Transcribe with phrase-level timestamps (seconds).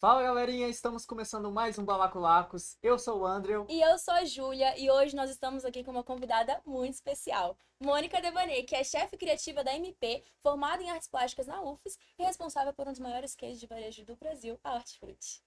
[0.00, 2.78] Fala galerinha, estamos começando mais um Balacolacos.
[2.80, 3.66] Eu sou o Andrew.
[3.68, 7.58] E eu sou a Júlia e hoje nós estamos aqui com uma convidada muito especial.
[7.82, 12.22] Mônica Devanet, que é chefe criativa da MP, formada em artes plásticas na UFES e
[12.22, 15.42] responsável por um dos maiores cases de varejo do Brasil, a Hortifruti.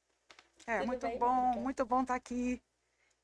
[0.68, 1.62] É, Tudo muito bem, bom, Mônica?
[1.62, 2.62] muito bom estar aqui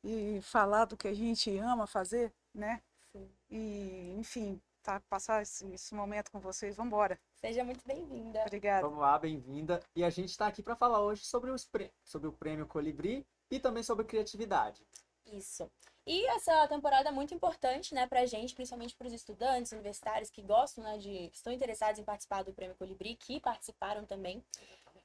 [0.02, 2.82] e falar do que a gente ama fazer, né?
[3.12, 3.30] Sim.
[3.50, 6.78] E, enfim, tá, passar esse, esse momento com vocês.
[6.78, 7.20] Vamos embora.
[7.36, 8.42] Seja muito bem-vinda.
[8.44, 8.88] Obrigada.
[8.88, 9.82] Vamos lá, bem-vinda.
[9.94, 11.70] E a gente está aqui para falar hoje sobre, os
[12.06, 14.88] sobre o prêmio Colibri e também sobre criatividade.
[15.25, 15.70] Isso.
[16.06, 20.42] E essa temporada é muito importante, né, pra gente, principalmente para os estudantes universitários que
[20.42, 24.42] gostam, né, de estão interessados em participar do Prêmio Colibri, que participaram também.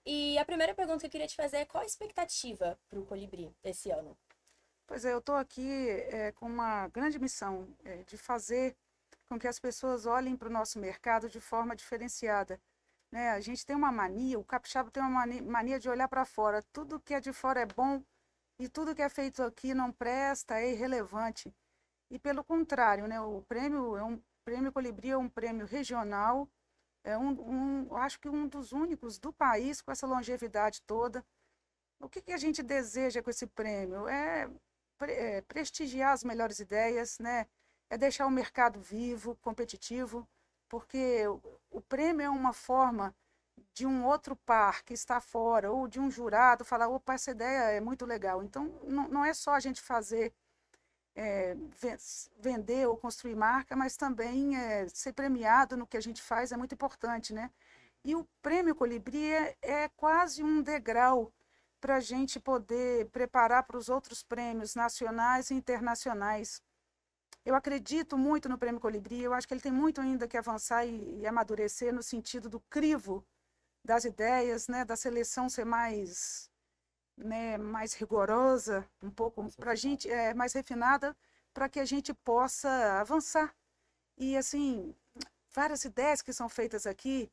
[0.07, 3.05] E a primeira pergunta que eu queria te fazer é qual a expectativa para o
[3.05, 4.17] Colibri esse ano?
[4.87, 8.77] Pois é, eu estou aqui é, com uma grande missão é, de fazer
[9.33, 12.61] com que as pessoas olhem para o nosso mercado de forma diferenciada.
[13.11, 13.31] Né?
[13.31, 16.63] A gente tem uma mania, o capixaba tem uma mania de olhar para fora.
[16.71, 18.05] Tudo que é de fora é bom
[18.59, 21.51] e tudo que é feito aqui não presta, é irrelevante.
[22.11, 23.19] E pelo contrário, né?
[23.23, 26.47] o prêmio é um prêmio Colibri é um prêmio regional,
[27.03, 31.25] é um, um acho que um dos únicos do país com essa longevidade toda.
[31.99, 34.07] O que, que a gente deseja com esse prêmio?
[34.09, 34.51] É,
[35.01, 37.47] é prestigiar as melhores ideias, né?
[37.93, 40.27] É deixar o mercado vivo, competitivo,
[40.67, 41.27] porque
[41.71, 43.15] o prêmio é uma forma
[43.75, 47.71] de um outro par que está fora, ou de um jurado falar, opa, essa ideia
[47.71, 48.43] é muito legal.
[48.43, 50.33] Então, não, é só a gente fazer,
[51.15, 51.55] é,
[52.39, 56.57] vender ou construir marca, mas também é, ser premiado no que a gente faz é
[56.57, 57.51] muito importante, né?
[58.03, 61.31] E o prêmio Colibri é, é quase um degrau
[61.79, 66.63] para a gente poder preparar para os outros prêmios nacionais e internacionais.
[67.45, 70.87] Eu acredito muito no Prêmio Colibri, eu acho que ele tem muito ainda que avançar
[70.87, 73.27] e, e amadurecer no sentido do crivo
[73.85, 76.49] das ideias, né, da seleção ser mais,
[77.17, 81.17] né, mais rigorosa, um pouco para a gente, é, mais refinada,
[81.53, 83.53] para que a gente possa avançar.
[84.17, 84.95] E assim,
[85.53, 87.29] várias ideias que são feitas aqui,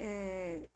[0.00, 0.68] é,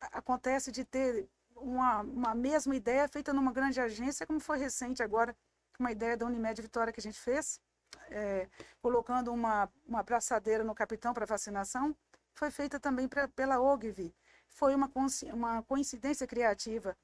[0.00, 5.36] acontece de ter uma, uma mesma ideia feita numa grande agência, como foi recente agora,
[5.80, 7.60] uma ideia da Unimed Vitória que a gente fez,
[8.10, 8.48] é,
[8.80, 11.96] colocando uma, uma braçadeira no capitão para vacinação,
[12.32, 14.12] foi feita também pra, pela OGV.
[14.48, 14.90] Foi uma,
[15.32, 16.96] uma coincidência criativa.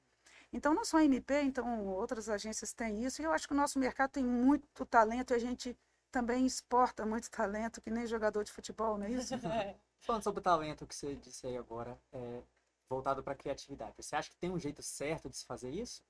[0.51, 3.57] Então, não só a MP, então outras agências têm isso, e eu acho que o
[3.57, 5.77] nosso mercado tem muito talento e a gente
[6.11, 9.33] também exporta muito talento, que nem jogador de futebol, não é isso?
[9.99, 12.41] Falando sobre o talento que você disse aí agora, é,
[12.89, 16.01] voltado para a criatividade, você acha que tem um jeito certo de se fazer isso?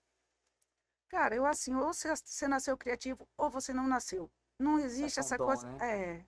[1.10, 4.30] Cara, eu assim, ou você, você nasceu criativo ou você não nasceu.
[4.60, 5.70] Não existe essa dom, coisa.
[5.74, 5.78] Né?
[5.82, 6.26] É.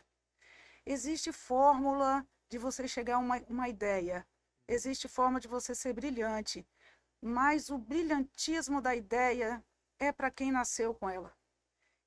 [0.86, 4.26] Existe fórmula de você chegar a uma, uma ideia.
[4.68, 6.68] Existe forma de você ser brilhante.
[7.22, 9.64] Mas o brilhantismo da ideia
[9.98, 11.36] é para quem nasceu com ela.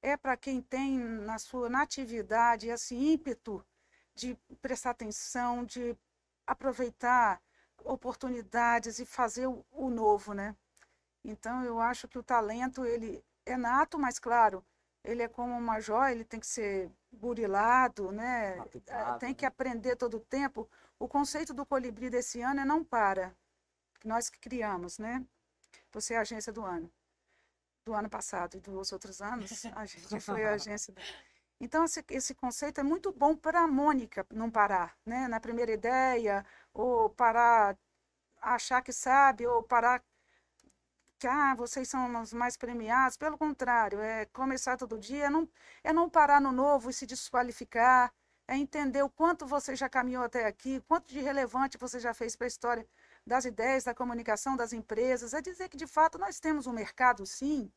[0.00, 3.64] É para quem tem na sua natividade esse ímpeto
[4.14, 5.96] de prestar atenção, de
[6.46, 7.40] aproveitar
[7.84, 10.56] oportunidades e fazer o, o novo, né?
[11.24, 14.64] Então eu acho que o talento ele é nato, mas claro,
[15.04, 18.56] ele é como uma joia, ele tem que ser burilado, né?
[19.18, 19.48] Tem que né?
[19.48, 20.68] aprender todo o tempo.
[20.98, 23.34] O conceito do colibri desse ano é não para.
[24.04, 25.24] Nós que criamos, né?
[25.92, 26.90] Você é a agência do ano.
[27.84, 30.94] Do ano passado e dos outros anos, a gente foi a agência.
[30.94, 31.00] Do...
[31.60, 35.26] Então, esse, esse conceito é muito bom para a Mônica não parar, né?
[35.26, 37.76] Na primeira ideia, ou parar,
[38.40, 40.02] achar que sabe, ou parar
[41.22, 43.16] que ah, vocês são os mais premiados.
[43.16, 45.48] Pelo contrário, é começar todo dia, é não,
[45.84, 48.12] é não parar no novo e se desqualificar,
[48.48, 52.34] é entender o quanto você já caminhou até aqui, quanto de relevante você já fez
[52.34, 52.84] para a história
[53.24, 55.32] das ideias, da comunicação das empresas.
[55.32, 57.70] É dizer que, de fato, nós temos um mercado, sim,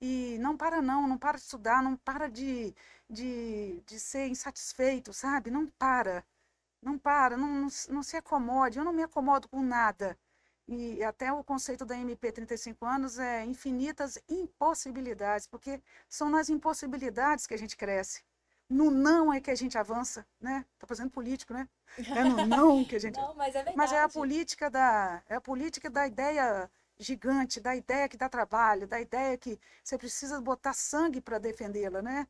[0.00, 2.74] e não para não, não para de estudar, não para de,
[3.08, 5.50] de, de ser insatisfeito, sabe?
[5.50, 6.24] Não para,
[6.82, 8.78] não para, não, não, não se acomode.
[8.78, 10.18] Eu não me acomodo com nada.
[10.72, 17.44] E até o conceito da MP 35 anos é infinitas impossibilidades, porque são nas impossibilidades
[17.44, 18.22] que a gente cresce.
[18.68, 20.64] No não é que a gente avança, né?
[20.78, 21.68] Tô fazendo político, né?
[21.98, 23.16] É no não que a gente.
[23.18, 23.76] não, mas é verdade.
[23.76, 28.28] Mas é a política da é a política da ideia gigante, da ideia que dá
[28.28, 32.28] trabalho, da ideia que você precisa botar sangue para defendê-la, né?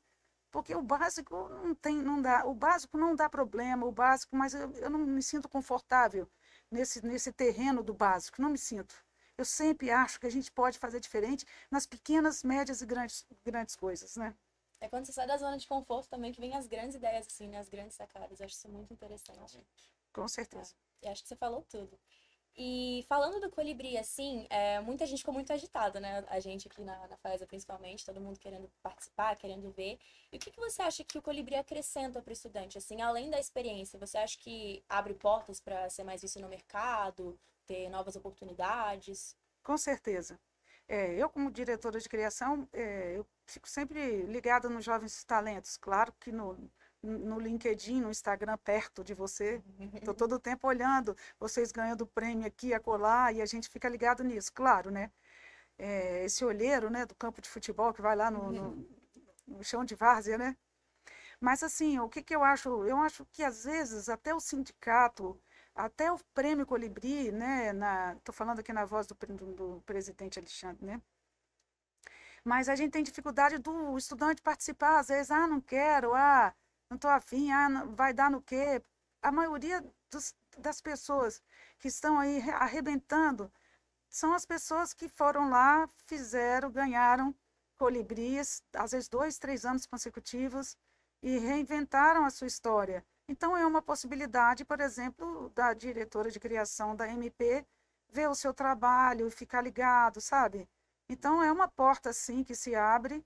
[0.51, 4.55] Porque o básico não tem, não dá, o básico não dá problema, o básico, mas
[4.55, 6.27] eu, eu não me sinto confortável
[6.71, 8.95] nesse, nesse terreno do básico, não me sinto.
[9.37, 13.75] Eu sempre acho que a gente pode fazer diferente nas pequenas, médias e grandes, grandes
[13.75, 14.35] coisas, né?
[14.81, 17.49] É quando você sai da zona de conforto também que vem as grandes ideias, assim,
[17.49, 17.59] né?
[17.59, 18.41] as grandes sacadas.
[18.41, 19.59] Eu acho isso muito interessante.
[20.13, 20.75] Com certeza.
[21.03, 21.07] É.
[21.07, 21.99] E acho que você falou tudo.
[22.57, 26.25] E falando do colibri, assim, é, muita gente ficou muito agitada, né?
[26.29, 29.99] A gente aqui na, na FAESA, principalmente, todo mundo querendo participar, querendo ver.
[30.33, 33.31] E o que, que você acha que o colibri acrescenta para o estudante, assim, além
[33.31, 33.99] da experiência?
[33.99, 39.37] Você acha que abre portas para ser mais visto no mercado, ter novas oportunidades?
[39.63, 40.39] Com certeza.
[40.89, 45.77] É, eu, como diretora de criação, é, eu fico sempre ligada nos jovens talentos.
[45.77, 46.59] Claro que no,
[47.03, 49.63] no LinkedIn, no Instagram, perto de você.
[49.95, 54.23] Estou todo o tempo olhando vocês ganhando prêmio aqui, acolá, e a gente fica ligado
[54.23, 55.11] nisso, claro, né?
[55.79, 58.89] É, esse olheiro, né, do campo de futebol que vai lá no, no,
[59.47, 60.57] no chão de várzea, né?
[61.41, 62.69] Mas, assim, o que, que eu acho?
[62.85, 65.41] Eu acho que, às vezes, até o sindicato,
[65.75, 67.73] até o prêmio Colibri, né?
[68.19, 71.01] Estou falando aqui na voz do, do, do presidente Alexandre, né?
[72.45, 76.55] Mas a gente tem dificuldade do estudante participar, às vezes, ah, não quero, ah,
[76.91, 78.83] não estou afim, ah, vai dar no quê?
[79.23, 81.41] A maioria dos, das pessoas
[81.79, 83.51] que estão aí arrebentando
[84.09, 87.33] são as pessoas que foram lá, fizeram, ganharam
[87.79, 90.77] colibris, às vezes dois, três anos consecutivos,
[91.23, 93.05] e reinventaram a sua história.
[93.29, 97.65] Então, é uma possibilidade, por exemplo, da diretora de criação da MP
[98.09, 100.69] ver o seu trabalho e ficar ligado, sabe?
[101.09, 103.25] Então, é uma porta, sim, que se abre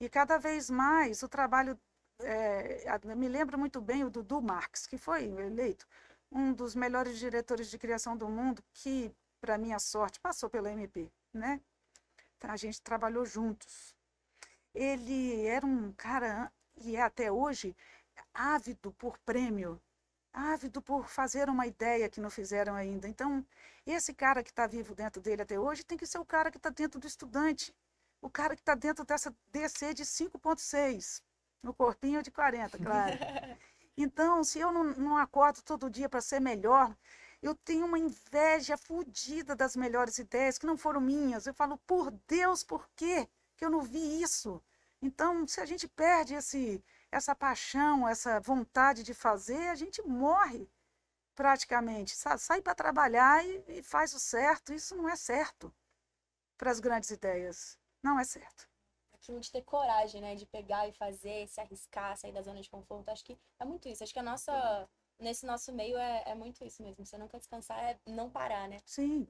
[0.00, 1.78] e cada vez mais o trabalho
[2.22, 5.86] é, me lembro muito bem o Dudu Marx, que foi eleito
[6.30, 11.10] um dos melhores diretores de criação do mundo, que, para minha sorte, passou pela MP,
[11.32, 11.60] né?
[12.36, 13.94] Então, a gente trabalhou juntos.
[14.74, 17.76] Ele era um cara, e é até hoje,
[18.32, 19.80] ávido por prêmio,
[20.32, 23.06] ávido por fazer uma ideia que não fizeram ainda.
[23.08, 23.44] Então,
[23.86, 26.56] esse cara que está vivo dentro dele até hoje tem que ser o cara que
[26.56, 27.74] está dentro do estudante,
[28.22, 31.22] o cara que está dentro dessa DC de 5.6
[31.62, 33.18] no corpinho de 40, claro.
[33.94, 36.96] Então, se eu não, não acordo todo dia para ser melhor,
[37.42, 41.46] eu tenho uma inveja fodida das melhores ideias que não foram minhas.
[41.46, 44.62] Eu falo, por Deus, por quê que eu não vi isso?
[45.00, 50.66] Então, se a gente perde esse, essa paixão, essa vontade de fazer, a gente morre
[51.34, 52.16] praticamente.
[52.38, 54.72] Sai para trabalhar e, e faz o certo.
[54.72, 55.70] Isso não é certo
[56.56, 57.78] para as grandes ideias.
[58.02, 58.71] Não é certo
[59.40, 60.34] de ter coragem, né?
[60.34, 63.08] De pegar e fazer, se arriscar, sair da zona de conforto.
[63.10, 64.02] Acho que é muito isso.
[64.02, 64.88] Acho que a nossa.
[65.18, 67.06] Nesse nosso meio é, é muito isso mesmo.
[67.06, 68.80] Você nunca descansar é não parar, né?
[68.84, 69.28] Sim.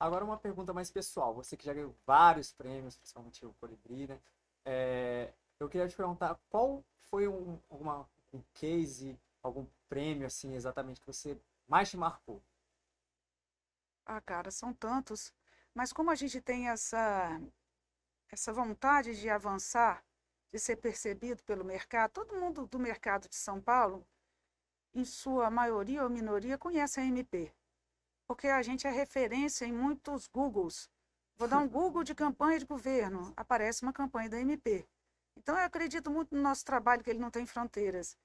[0.00, 1.34] Agora uma pergunta mais pessoal.
[1.34, 4.18] Você que já ganhou vários prêmios, principalmente o Colibri, né?
[4.64, 11.00] É, eu queria te perguntar qual foi um, uma, um case, algum prêmio, assim, exatamente,
[11.00, 11.38] que você
[11.68, 12.42] mais te marcou?
[14.06, 15.32] Ah, cara, são tantos.
[15.74, 17.40] Mas como a gente tem essa
[18.30, 20.04] essa vontade de avançar,
[20.52, 24.06] de ser percebido pelo mercado, todo mundo do mercado de São Paulo,
[24.94, 27.52] em sua maioria ou minoria, conhece a MP.
[28.26, 30.88] Porque a gente é referência em muitos Googles.
[31.36, 34.86] Vou dar um Google de campanha de governo, aparece uma campanha da MP.
[35.36, 38.16] Então, eu acredito muito no nosso trabalho, que ele não tem fronteiras.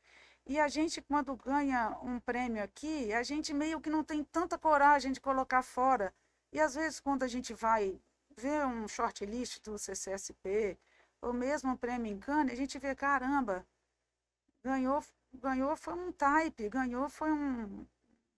[0.45, 4.57] E a gente, quando ganha um prêmio aqui, a gente meio que não tem tanta
[4.57, 6.13] coragem de colocar fora.
[6.51, 7.99] E às vezes, quando a gente vai
[8.39, 10.77] vê um shortlist do CCSP,
[11.21, 13.65] ou mesmo um prêmio em Cannes, a gente vê, caramba,
[14.63, 15.03] ganhou,
[15.33, 17.85] ganhou foi um type, ganhou foi um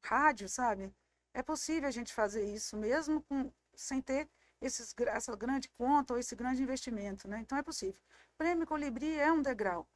[0.03, 0.94] rádio, sabe?
[1.33, 4.27] É possível a gente fazer isso mesmo com, sem ter
[4.59, 7.40] esses, essa grande conta ou esse grande investimento, né?
[7.40, 7.99] Então é possível.
[8.33, 9.87] O prêmio Colibri é um degrau,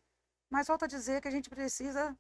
[0.50, 2.18] mas volto a dizer que a gente precisa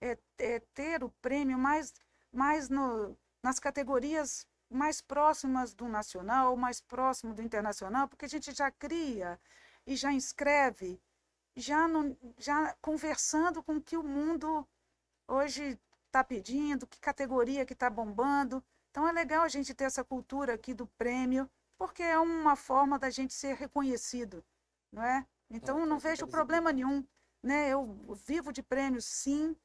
[0.00, 1.92] é, é ter o prêmio mais,
[2.32, 8.52] mais no, nas categorias mais próximas do nacional, mais próximo do internacional, porque a gente
[8.52, 9.40] já cria
[9.86, 11.00] e já inscreve,
[11.54, 14.66] já, no, já conversando com o que o mundo
[15.28, 18.62] hoje está pedindo, que categoria que está bombando.
[18.90, 22.98] Então é legal a gente ter essa cultura aqui do prêmio, porque é uma forma
[22.98, 24.44] da gente ser reconhecido,
[24.90, 25.26] não é?
[25.50, 27.06] Então é, não vejo problema nenhum,
[27.42, 27.68] né?
[27.68, 27.86] Eu
[28.26, 29.56] vivo de prêmios, sim.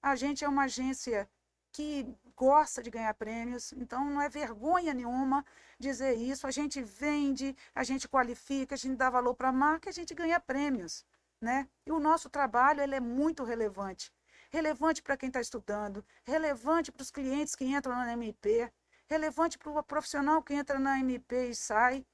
[0.00, 1.28] A gente é uma agência
[1.72, 5.44] que gosta de ganhar prêmios, então não é vergonha nenhuma
[5.78, 6.46] dizer isso.
[6.46, 10.14] A gente vende, a gente qualifica, a gente dá valor para a marca, a gente
[10.14, 11.04] ganha prêmios,
[11.40, 11.66] né?
[11.86, 14.12] E o nosso trabalho ele é muito relevante,
[14.50, 18.70] relevante para quem está estudando, relevante para os clientes que entram na MP,
[19.08, 22.04] relevante para o profissional que entra na MP e sai.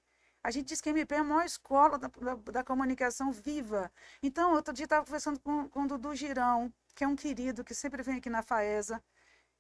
[0.45, 3.91] A gente diz que a MP é a maior escola da, da, da comunicação viva.
[4.23, 7.75] Então, outro dia estava conversando com, com o Dudu Girão, que é um querido que
[7.75, 9.03] sempre vem aqui na FAESA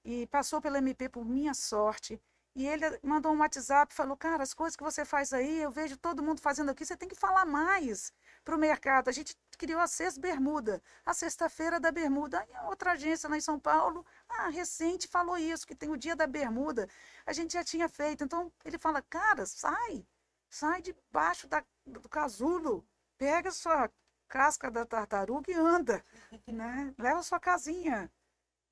[0.04, 2.20] e passou pela MP por minha sorte.
[2.54, 5.96] E ele mandou um WhatsApp, falou, cara, as coisas que você faz aí, eu vejo
[5.96, 8.12] todo mundo fazendo aqui, você tem que falar mais
[8.44, 9.08] para o mercado.
[9.08, 12.46] A gente criou a Sexta Bermuda, a sexta-feira da Bermuda.
[12.66, 16.26] Outra agência lá em São Paulo ah, recente falou isso, que tem o dia da
[16.26, 16.88] bermuda.
[17.24, 18.22] A gente já tinha feito.
[18.24, 20.06] Então, ele fala, cara, sai,
[20.50, 23.90] sai debaixo da, do casulo, pega sua
[24.28, 26.04] casca da tartaruga e anda,
[26.46, 26.94] né?
[26.98, 28.10] Leva sua casinha.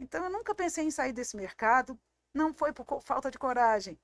[0.01, 1.97] Então, eu nunca pensei em sair desse mercado.
[2.35, 3.99] Não foi por falta de coragem.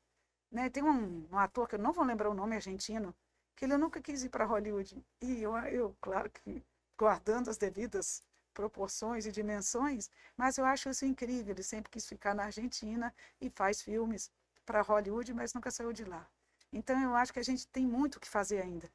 [0.50, 0.70] Né?
[0.70, 3.14] Tem um, um ator que eu não vou lembrar o nome argentino,
[3.56, 5.02] que ele nunca quis ir para Hollywood.
[5.22, 6.62] E eu, eu, claro que
[6.98, 8.22] guardando as devidas
[8.54, 11.54] proporções e dimensões, mas eu acho isso incrível.
[11.54, 14.30] Ele sempre quis ficar na Argentina e faz filmes
[14.64, 16.28] para Hollywood, mas nunca saiu de lá.
[16.72, 18.90] Então eu acho que a gente tem muito o que fazer ainda.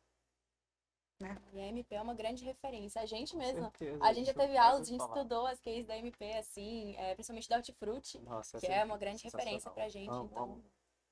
[1.22, 1.38] Né?
[1.54, 3.02] E a MP é uma grande referência.
[3.02, 5.16] A gente mesmo, certeza, a gente já teve aulas, a gente falar.
[5.16, 9.24] estudou as cases da MP, assim, é, principalmente da Hortifruti, Nossa, que é uma grande
[9.24, 10.10] referência pra gente.
[10.10, 10.64] Amo, então, amo.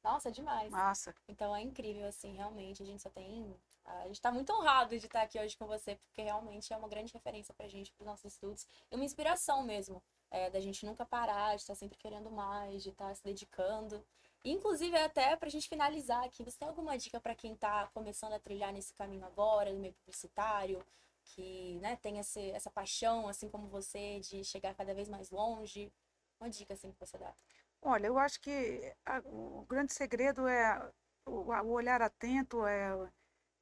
[0.03, 0.71] Nossa, demais.
[0.71, 1.13] Massa.
[1.27, 2.81] Então é incrível, assim, realmente.
[2.81, 3.55] A gente só tem.
[3.85, 6.87] A gente tá muito honrado de estar aqui hoje com você, porque realmente é uma
[6.87, 8.67] grande referência pra gente, pros nossos estudos.
[8.91, 10.01] E uma inspiração mesmo.
[10.31, 14.05] É, da gente nunca parar, de estar sempre querendo mais, de estar se dedicando.
[14.43, 18.39] Inclusive, até pra gente finalizar aqui, você tem alguma dica para quem tá começando a
[18.39, 20.83] trilhar nesse caminho agora, no meio publicitário,
[21.23, 25.91] que né, tem esse, essa paixão, assim como você, de chegar cada vez mais longe?
[26.39, 27.33] Uma dica assim que você dá.
[27.81, 30.91] Olha, eu acho que a, o grande segredo é
[31.25, 32.91] o, o olhar atento, é,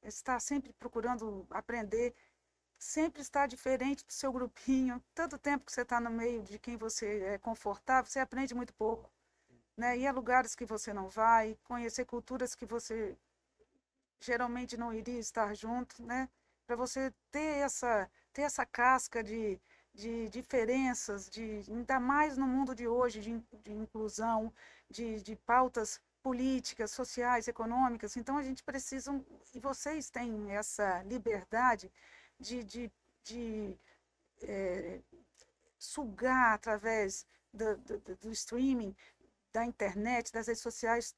[0.02, 2.14] é estar sempre procurando aprender,
[2.78, 5.02] sempre estar diferente do seu grupinho.
[5.14, 8.72] Tanto tempo que você está no meio de quem você é confortável, você aprende muito
[8.74, 9.10] pouco.
[9.78, 9.96] Né?
[9.96, 13.16] Ir a lugares que você não vai, conhecer culturas que você
[14.20, 16.28] geralmente não iria estar junto, né?
[16.66, 19.56] Para você ter essa, ter essa casca de,
[19.94, 24.52] de diferenças, de, ainda mais no mundo de hoje, de, de inclusão,
[24.90, 28.16] de, de pautas políticas, sociais, econômicas.
[28.16, 29.12] Então, a gente precisa,
[29.54, 31.90] e vocês têm essa liberdade
[32.38, 32.90] de, de,
[33.22, 33.78] de
[34.42, 34.98] é,
[35.78, 38.94] sugar através do, do, do streaming,
[39.52, 41.14] da internet, das redes sociais,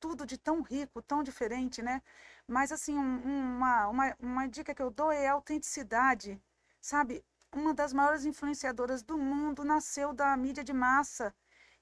[0.00, 2.02] tudo de tão rico, tão diferente, né?
[2.46, 6.40] Mas, assim, um, uma, uma, uma dica que eu dou é a autenticidade,
[6.80, 7.24] sabe?
[7.56, 11.34] uma das maiores influenciadoras do mundo, nasceu da mídia de massa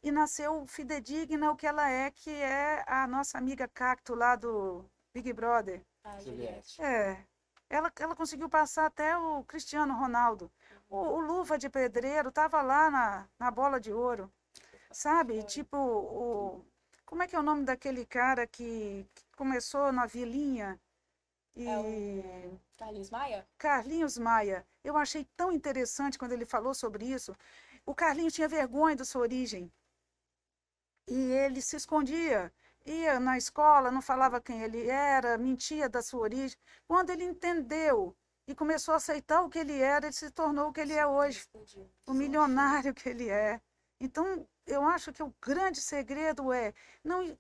[0.03, 4.85] e nasceu fidedigna o que ela é, que é a nossa amiga Cacto lá do
[5.13, 5.85] Big Brother.
[6.05, 6.81] Ah, Juliette.
[6.81, 7.27] É.
[7.69, 10.51] Ela, ela conseguiu passar até o Cristiano Ronaldo.
[10.89, 14.31] O, o Luva de Pedreiro estava lá na, na bola de ouro.
[14.95, 15.43] Sabe?
[15.43, 16.65] Tipo, o,
[17.05, 20.81] como é que é o nome daquele cara que, que começou na vilinha?
[21.57, 21.67] E...
[21.67, 23.47] É o Carlinhos Maia?
[23.59, 24.65] Carlinhos Maia.
[24.85, 27.37] Eu achei tão interessante quando ele falou sobre isso.
[27.85, 29.71] O Carlinhos tinha vergonha da sua origem.
[31.09, 32.53] E ele se escondia.
[32.87, 36.57] Ia na escola, não falava quem ele era, mentia da sua origem.
[36.87, 40.73] Quando ele entendeu e começou a aceitar o que ele era, ele se tornou o
[40.73, 41.45] que ele é hoje.
[42.07, 43.61] O milionário que ele é.
[44.01, 47.37] Então, eu acho que o grande segredo é não,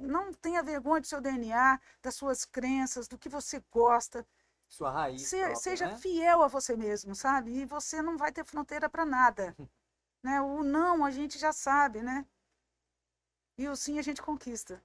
[0.00, 4.26] não tenha vergonha do seu DNA, das suas crenças, do que você gosta.
[4.68, 5.22] Sua raiz.
[5.22, 5.98] Se, própria, seja né?
[5.98, 7.52] fiel a você mesmo, sabe?
[7.52, 9.54] E você não vai ter fronteira para nada.
[10.22, 10.40] né?
[10.40, 12.26] O não a gente já sabe, né?
[13.58, 14.82] E o sim a gente conquista.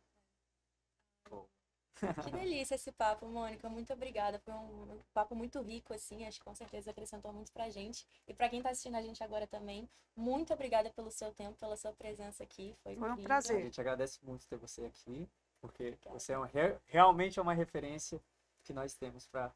[2.24, 3.70] Que delícia esse papo, Mônica.
[3.70, 4.40] Muito obrigada.
[4.40, 6.26] Foi um papo muito rico, assim.
[6.26, 8.08] Acho que com certeza acrescentou muito pra gente.
[8.28, 11.76] E para quem tá assistindo a gente agora também, muito obrigada pelo seu tempo, pela
[11.78, 12.76] sua presença aqui.
[12.84, 13.58] Foi, Foi um prazer.
[13.58, 15.30] A gente agradece muito ter você aqui,
[15.60, 16.20] porque obrigada.
[16.20, 16.50] você é uma,
[16.88, 18.22] realmente é uma referência
[18.64, 19.54] que nós temos para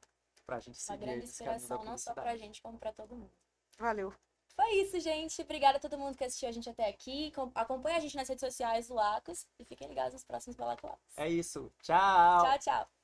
[0.47, 0.97] a gente seguir.
[0.97, 3.31] Uma grande inspiração, não só pra gente, como para todo mundo.
[3.77, 4.13] Valeu.
[4.55, 5.41] Foi isso, gente.
[5.41, 7.31] Obrigada a todo mundo que assistiu a gente até aqui.
[7.53, 11.03] Acompanhe a gente nas redes sociais do Lacos e fiquem ligados nos próximos Balacolados.
[11.17, 11.71] É isso.
[11.83, 12.43] Tchau.
[12.43, 12.94] Tchau, tchau.